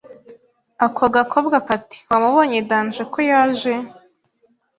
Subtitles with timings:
[0.85, 3.73] ako gakobwa kati wamubonye danger ko yaje